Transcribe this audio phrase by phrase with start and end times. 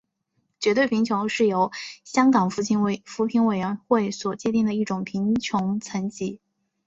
[0.59, 1.71] 绝对贫穷是由
[2.03, 6.41] 香港扶贫委员会所界定的一种贫穷层级。